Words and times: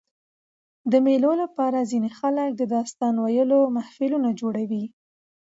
د 0.91 0.93
مېلو 1.05 1.31
له 1.41 1.47
پاره 1.57 1.81
ځيني 1.91 2.09
خلک 2.19 2.49
د 2.55 2.61
داستان 2.75 3.13
ویلو 3.17 3.59
محفلونه 3.75 4.29
جوړوي. 4.39 4.83